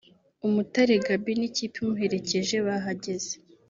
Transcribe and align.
Umutare 0.47 0.93
Gaby 1.05 1.33
n'ikipe 1.39 1.75
imuherekeje 1.81 2.55
bahageze 2.67 3.31